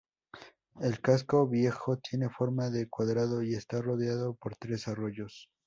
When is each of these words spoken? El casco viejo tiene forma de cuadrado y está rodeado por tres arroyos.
El 0.79 0.99
casco 0.99 1.47
viejo 1.47 1.99
tiene 1.99 2.27
forma 2.27 2.71
de 2.71 2.89
cuadrado 2.89 3.43
y 3.43 3.53
está 3.53 3.83
rodeado 3.83 4.33
por 4.33 4.55
tres 4.55 4.87
arroyos. 4.87 5.47